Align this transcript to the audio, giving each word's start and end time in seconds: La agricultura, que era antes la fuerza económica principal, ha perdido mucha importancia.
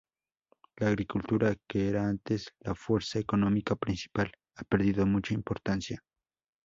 La 0.77 0.87
agricultura, 0.87 1.55
que 1.69 1.87
era 1.87 2.07
antes 2.07 2.51
la 2.61 2.73
fuerza 2.73 3.19
económica 3.19 3.75
principal, 3.75 4.31
ha 4.55 4.63
perdido 4.63 5.05
mucha 5.05 5.35
importancia. 5.35 6.03